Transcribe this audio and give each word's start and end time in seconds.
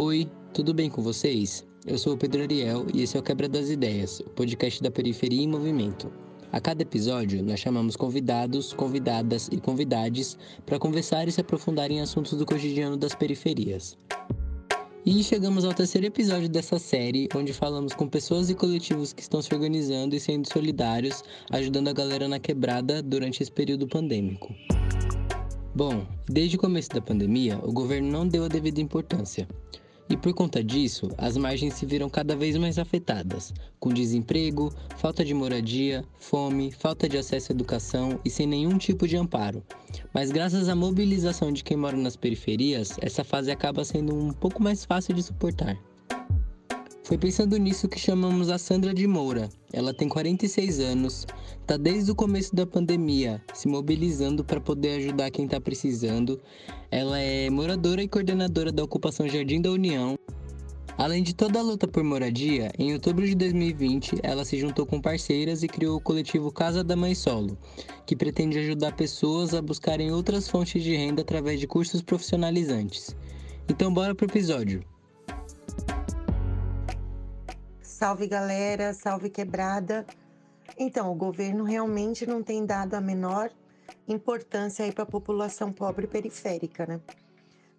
Oi, 0.00 0.30
tudo 0.54 0.72
bem 0.72 0.88
com 0.88 1.02
vocês? 1.02 1.66
Eu 1.84 1.98
sou 1.98 2.14
o 2.14 2.16
Pedro 2.16 2.42
Ariel 2.42 2.86
e 2.94 3.02
esse 3.02 3.16
é 3.16 3.20
o 3.20 3.22
Quebra 3.22 3.48
das 3.48 3.68
Ideias, 3.68 4.20
o 4.20 4.30
podcast 4.30 4.80
da 4.80 4.92
Periferia 4.92 5.42
em 5.42 5.48
Movimento. 5.48 6.08
A 6.52 6.60
cada 6.60 6.82
episódio, 6.82 7.42
nós 7.42 7.58
chamamos 7.58 7.96
convidados, 7.96 8.72
convidadas 8.72 9.48
e 9.50 9.60
convidades 9.60 10.38
para 10.64 10.78
conversar 10.78 11.26
e 11.26 11.32
se 11.32 11.40
aprofundar 11.40 11.90
em 11.90 12.00
assuntos 12.00 12.34
do 12.34 12.46
cotidiano 12.46 12.96
das 12.96 13.12
periferias. 13.12 13.98
E 15.04 15.20
chegamos 15.24 15.64
ao 15.64 15.74
terceiro 15.74 16.06
episódio 16.06 16.48
dessa 16.48 16.78
série, 16.78 17.28
onde 17.34 17.52
falamos 17.52 17.92
com 17.92 18.06
pessoas 18.06 18.48
e 18.48 18.54
coletivos 18.54 19.12
que 19.12 19.22
estão 19.22 19.42
se 19.42 19.52
organizando 19.52 20.14
e 20.14 20.20
sendo 20.20 20.48
solidários, 20.48 21.24
ajudando 21.50 21.88
a 21.88 21.92
galera 21.92 22.28
na 22.28 22.38
quebrada 22.38 23.02
durante 23.02 23.42
esse 23.42 23.50
período 23.50 23.88
pandêmico. 23.88 24.54
Bom, 25.74 26.06
desde 26.28 26.56
o 26.56 26.60
começo 26.60 26.90
da 26.90 27.00
pandemia, 27.00 27.58
o 27.64 27.72
governo 27.72 28.08
não 28.08 28.28
deu 28.28 28.44
a 28.44 28.48
devida 28.48 28.80
importância. 28.80 29.48
E 30.10 30.16
por 30.16 30.32
conta 30.32 30.64
disso, 30.64 31.10
as 31.18 31.36
margens 31.36 31.74
se 31.74 31.84
viram 31.84 32.08
cada 32.08 32.34
vez 32.34 32.56
mais 32.56 32.78
afetadas, 32.78 33.52
com 33.78 33.92
desemprego, 33.92 34.72
falta 34.96 35.22
de 35.22 35.34
moradia, 35.34 36.02
fome, 36.18 36.72
falta 36.72 37.06
de 37.06 37.18
acesso 37.18 37.52
à 37.52 37.54
educação 37.54 38.18
e 38.24 38.30
sem 38.30 38.46
nenhum 38.46 38.78
tipo 38.78 39.06
de 39.06 39.18
amparo. 39.18 39.62
Mas 40.14 40.30
graças 40.30 40.68
à 40.68 40.74
mobilização 40.74 41.52
de 41.52 41.62
quem 41.62 41.76
mora 41.76 41.96
nas 41.96 42.16
periferias, 42.16 42.96
essa 43.02 43.22
fase 43.22 43.50
acaba 43.50 43.84
sendo 43.84 44.14
um 44.14 44.32
pouco 44.32 44.62
mais 44.62 44.84
fácil 44.84 45.14
de 45.14 45.22
suportar. 45.22 45.78
Foi 47.08 47.16
pensando 47.16 47.56
nisso 47.56 47.88
que 47.88 47.98
chamamos 47.98 48.50
a 48.50 48.58
Sandra 48.58 48.92
de 48.92 49.06
Moura. 49.06 49.48
Ela 49.72 49.94
tem 49.94 50.06
46 50.06 50.78
anos, 50.78 51.26
está 51.58 51.78
desde 51.78 52.10
o 52.10 52.14
começo 52.14 52.54
da 52.54 52.66
pandemia 52.66 53.42
se 53.54 53.66
mobilizando 53.66 54.44
para 54.44 54.60
poder 54.60 54.98
ajudar 54.98 55.30
quem 55.30 55.46
está 55.46 55.58
precisando. 55.58 56.38
Ela 56.90 57.18
é 57.18 57.48
moradora 57.48 58.02
e 58.02 58.08
coordenadora 58.08 58.70
da 58.70 58.84
ocupação 58.84 59.26
Jardim 59.26 59.62
da 59.62 59.70
União. 59.70 60.18
Além 60.98 61.22
de 61.22 61.34
toda 61.34 61.58
a 61.58 61.62
luta 61.62 61.88
por 61.88 62.04
moradia, 62.04 62.70
em 62.78 62.92
outubro 62.92 63.26
de 63.26 63.34
2020 63.34 64.16
ela 64.22 64.44
se 64.44 64.58
juntou 64.58 64.84
com 64.84 65.00
parceiras 65.00 65.62
e 65.62 65.66
criou 65.66 65.96
o 65.96 66.02
coletivo 66.02 66.52
Casa 66.52 66.84
da 66.84 66.94
Mãe 66.94 67.14
Solo, 67.14 67.56
que 68.04 68.14
pretende 68.14 68.58
ajudar 68.58 68.94
pessoas 68.94 69.54
a 69.54 69.62
buscarem 69.62 70.12
outras 70.12 70.46
fontes 70.46 70.82
de 70.82 70.94
renda 70.94 71.22
através 71.22 71.58
de 71.58 71.66
cursos 71.66 72.02
profissionalizantes. 72.02 73.16
Então 73.66 73.90
bora 73.90 74.14
pro 74.14 74.26
episódio! 74.26 74.82
Salve 77.98 78.28
galera, 78.28 78.94
salve 78.94 79.28
quebrada. 79.28 80.06
Então, 80.78 81.10
o 81.10 81.16
governo 81.16 81.64
realmente 81.64 82.24
não 82.24 82.44
tem 82.44 82.64
dado 82.64 82.94
a 82.94 83.00
menor 83.00 83.50
importância 84.06 84.84
aí 84.84 84.92
para 84.92 85.02
a 85.02 85.06
população 85.06 85.72
pobre 85.72 86.06
periférica, 86.06 86.86
né? 86.86 87.00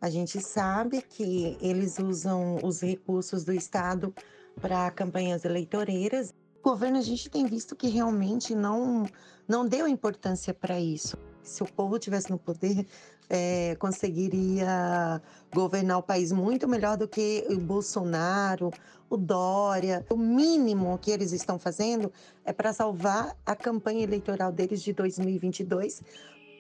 A 0.02 0.10
gente 0.10 0.42
sabe 0.42 1.02
que 1.02 1.58
eles 1.62 2.00
usam 2.00 2.58
os 2.62 2.82
recursos 2.82 3.46
do 3.46 3.54
Estado 3.54 4.14
para 4.60 4.92
campanhas 4.92 5.46
eleitoreiras. 5.46 6.34
O 6.60 6.70
governo 6.70 6.98
a 6.98 7.02
gente 7.02 7.30
tem 7.30 7.46
visto 7.46 7.74
que 7.74 7.88
realmente 7.88 8.54
não 8.54 9.06
não 9.48 9.66
deu 9.66 9.88
importância 9.88 10.54
para 10.54 10.78
isso. 10.82 11.18
Se 11.50 11.64
o 11.64 11.66
povo 11.66 11.98
tivesse 11.98 12.30
no 12.30 12.38
poder, 12.38 12.86
é, 13.28 13.76
conseguiria 13.80 15.22
governar 15.54 15.98
o 15.98 16.04
país 16.04 16.32
muito 16.32 16.68
melhor 16.68 16.96
do 16.96 17.08
que 17.08 17.46
o 17.50 17.58
Bolsonaro, 17.58 18.72
o 19.10 19.18
Dória. 19.18 20.06
O 20.10 20.16
mínimo 20.16 20.98
que 21.00 21.10
eles 21.10 21.32
estão 21.32 21.58
fazendo 21.58 22.12
é 22.46 22.54
para 22.54 22.72
salvar 22.72 23.36
a 23.46 23.56
campanha 23.56 24.04
eleitoral 24.04 24.52
deles 24.52 24.82
de 24.82 24.94
2022 24.94 26.04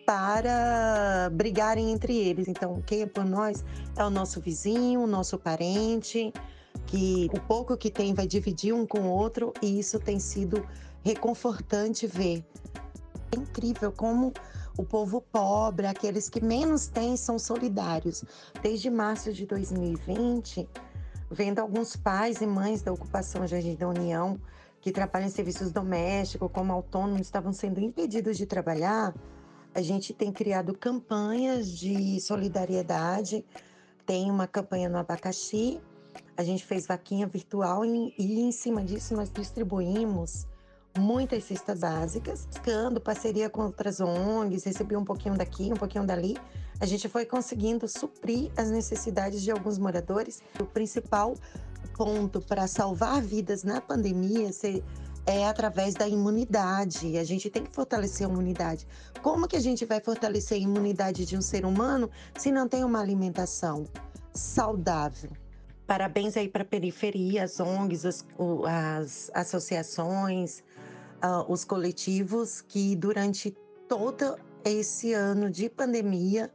para 0.05 1.29
brigarem 1.31 1.91
entre 1.91 2.17
eles. 2.17 2.47
Então, 2.47 2.81
quem 2.81 3.03
é 3.03 3.05
por 3.05 3.23
nós 3.23 3.63
é 3.95 4.03
o 4.03 4.09
nosso 4.09 4.41
vizinho, 4.41 5.01
o 5.01 5.07
nosso 5.07 5.37
parente, 5.37 6.33
que 6.87 7.29
o 7.31 7.39
pouco 7.41 7.77
que 7.77 7.91
tem 7.91 8.15
vai 8.15 8.25
dividir 8.25 8.73
um 8.73 8.87
com 8.87 9.01
o 9.01 9.11
outro, 9.11 9.53
e 9.61 9.79
isso 9.79 9.99
tem 9.99 10.19
sido 10.19 10.67
reconfortante 11.03 12.07
ver. 12.07 12.43
É 13.31 13.37
incrível 13.37 13.91
como 13.91 14.33
o 14.79 14.83
povo 14.85 15.19
pobre, 15.19 15.85
aqueles 15.85 16.29
que 16.29 16.41
menos 16.41 16.87
têm, 16.87 17.17
são 17.17 17.37
solidários. 17.37 18.23
Desde 18.63 18.89
março 18.89 19.33
de 19.33 19.45
2020, 19.45 20.69
vendo 21.29 21.59
alguns 21.59 21.97
pais 21.97 22.39
e 22.39 22.47
mães 22.47 22.81
da 22.81 22.93
ocupação 22.93 23.45
Jardim 23.45 23.75
da 23.75 23.89
União 23.89 24.39
que 24.79 24.89
trabalham 24.93 25.27
em 25.27 25.31
serviços 25.31 25.69
domésticos, 25.73 26.49
como 26.53 26.71
autônomos, 26.71 27.19
estavam 27.19 27.51
sendo 27.51 27.81
impedidos 27.81 28.37
de 28.37 28.45
trabalhar, 28.45 29.13
a 29.75 29.81
gente 29.81 30.13
tem 30.13 30.31
criado 30.31 30.73
campanhas 30.73 31.69
de 31.69 32.17
solidariedade. 32.21 33.43
Tem 34.05 34.31
uma 34.31 34.47
campanha 34.47 34.87
no 34.87 34.97
abacaxi, 34.97 35.81
a 36.37 36.43
gente 36.43 36.65
fez 36.65 36.87
vaquinha 36.87 37.27
virtual 37.27 37.83
e, 37.83 38.15
e 38.17 38.39
em 38.39 38.51
cima 38.53 38.81
disso 38.81 39.13
nós 39.13 39.29
distribuímos 39.29 40.47
muitas 40.97 41.43
cestas 41.43 41.79
básicas, 41.79 42.45
buscando 42.45 42.99
parceria 42.99 43.49
com 43.49 43.63
outras 43.63 43.99
ONGs, 43.99 44.63
recebi 44.63 44.95
um 44.95 45.05
pouquinho 45.05 45.35
daqui, 45.35 45.71
um 45.71 45.75
pouquinho 45.75 46.05
dali. 46.05 46.37
A 46.79 46.85
gente 46.85 47.09
foi 47.09 47.25
conseguindo 47.25 47.87
suprir 47.87 48.51
as 48.55 48.69
necessidades 48.69 49.41
de 49.41 49.51
alguns 49.51 49.77
moradores. 49.77 50.41
O 50.59 50.65
principal 50.65 51.35
ponto 51.95 52.39
para 52.39 52.67
salvar 52.67 53.21
vidas 53.21 53.63
na 53.63 53.81
pandemia 53.81 54.49
é 55.25 55.45
através 55.45 55.93
da 55.93 56.07
imunidade. 56.07 57.17
A 57.17 57.23
gente 57.23 57.49
tem 57.49 57.63
que 57.63 57.75
fortalecer 57.75 58.25
a 58.25 58.29
imunidade. 58.29 58.87
Como 59.21 59.47
que 59.47 59.57
a 59.57 59.59
gente 59.59 59.85
vai 59.85 59.99
fortalecer 59.99 60.57
a 60.57 60.61
imunidade 60.61 61.25
de 61.25 61.37
um 61.37 61.41
ser 61.41 61.65
humano 61.65 62.09
se 62.37 62.51
não 62.51 62.67
tem 62.67 62.83
uma 62.83 63.01
alimentação 63.01 63.85
saudável? 64.33 65.31
Parabéns 65.85 66.37
aí 66.37 66.47
para 66.47 66.61
a 66.61 66.65
periferia, 66.65 67.43
as 67.43 67.59
ONGs, 67.59 68.05
as, 68.05 68.25
as 68.65 69.31
associações, 69.33 70.63
uh, 71.23 71.51
os 71.51 71.63
coletivos 71.63 72.61
que 72.61 72.95
durante 72.95 73.55
todo 73.87 74.37
esse 74.63 75.13
ano 75.13 75.49
de 75.49 75.69
pandemia 75.69 76.51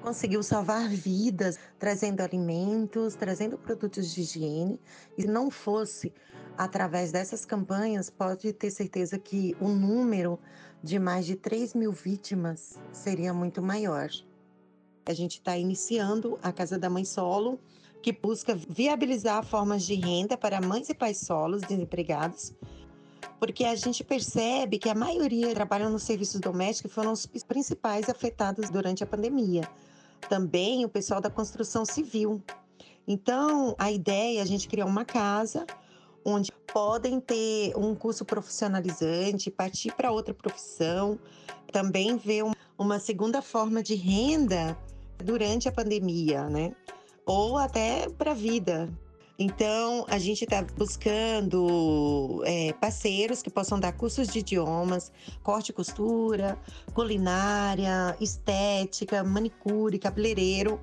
conseguiu 0.00 0.42
salvar 0.42 0.88
vidas, 0.88 1.58
trazendo 1.78 2.20
alimentos, 2.20 3.14
trazendo 3.14 3.58
produtos 3.58 4.12
de 4.12 4.22
higiene. 4.22 4.80
E 5.18 5.26
não 5.26 5.50
fosse 5.50 6.12
através 6.56 7.12
dessas 7.12 7.44
campanhas, 7.44 8.10
pode 8.10 8.52
ter 8.52 8.70
certeza 8.70 9.18
que 9.18 9.56
o 9.60 9.68
número 9.68 10.38
de 10.82 10.98
mais 10.98 11.26
de 11.26 11.36
3 11.36 11.74
mil 11.74 11.92
vítimas 11.92 12.78
seria 12.92 13.32
muito 13.32 13.62
maior. 13.62 14.10
A 15.04 15.12
gente 15.12 15.38
está 15.38 15.56
iniciando 15.56 16.38
a 16.42 16.52
Casa 16.52 16.78
da 16.78 16.88
Mãe 16.88 17.04
Solo, 17.04 17.58
que 18.02 18.12
busca 18.12 18.54
viabilizar 18.54 19.44
formas 19.44 19.84
de 19.84 19.94
renda 19.94 20.36
para 20.36 20.60
mães 20.60 20.88
e 20.88 20.94
pais 20.94 21.18
solos 21.18 21.62
desempregados 21.62 22.52
porque 23.42 23.64
a 23.64 23.74
gente 23.74 24.04
percebe 24.04 24.78
que 24.78 24.88
a 24.88 24.94
maioria 24.94 25.52
trabalham 25.52 25.90
nos 25.90 26.04
serviços 26.04 26.40
domésticos 26.40 26.92
foram 26.92 27.10
os 27.10 27.26
principais 27.26 28.08
afetados 28.08 28.70
durante 28.70 29.02
a 29.02 29.06
pandemia. 29.06 29.68
Também 30.28 30.84
o 30.84 30.88
pessoal 30.88 31.20
da 31.20 31.28
construção 31.28 31.84
civil. 31.84 32.40
Então, 33.04 33.74
a 33.80 33.90
ideia 33.90 34.38
é 34.38 34.42
a 34.42 34.46
gente 34.46 34.68
criar 34.68 34.86
uma 34.86 35.04
casa 35.04 35.66
onde 36.24 36.52
podem 36.72 37.18
ter 37.18 37.76
um 37.76 37.96
curso 37.96 38.24
profissionalizante, 38.24 39.50
partir 39.50 39.92
para 39.96 40.12
outra 40.12 40.32
profissão, 40.32 41.18
também 41.72 42.16
ver 42.16 42.44
uma 42.78 43.00
segunda 43.00 43.42
forma 43.42 43.82
de 43.82 43.96
renda 43.96 44.78
durante 45.18 45.68
a 45.68 45.72
pandemia, 45.72 46.48
né? 46.48 46.76
Ou 47.26 47.58
até 47.58 48.08
para 48.08 48.30
a 48.30 48.34
vida. 48.34 48.88
Então, 49.38 50.04
a 50.08 50.18
gente 50.18 50.44
está 50.44 50.62
buscando 50.62 52.42
é, 52.44 52.72
parceiros 52.74 53.42
que 53.42 53.50
possam 53.50 53.80
dar 53.80 53.92
cursos 53.92 54.28
de 54.28 54.40
idiomas, 54.40 55.10
corte 55.42 55.70
e 55.70 55.72
costura, 55.72 56.58
culinária, 56.92 58.16
estética, 58.20 59.24
manicure, 59.24 59.98
cabeleireiro. 59.98 60.80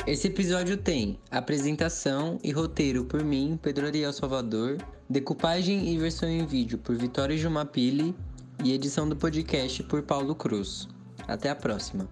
Esse 0.06 0.28
episódio 0.28 0.78
tem 0.78 1.20
apresentação 1.30 2.40
e 2.44 2.52
roteiro 2.52 3.06
por 3.06 3.24
mim, 3.24 3.58
Pedro 3.62 3.86
Ariel 3.86 4.12
Salvador, 4.12 4.78
decupagem 5.10 5.94
e 5.94 5.98
versão 5.98 6.28
em 6.28 6.46
vídeo 6.46 6.78
por 6.78 6.96
Vitória 6.96 7.38
Jumapili 7.38 8.16
e 8.64 8.74
edição 8.74 9.08
do 9.08 9.16
podcast 9.16 9.84
por 9.84 10.04
Paulo 10.04 10.36
Cruz. 10.36 10.88
Até 11.28 11.50
a 11.50 11.56
próxima. 11.56 12.08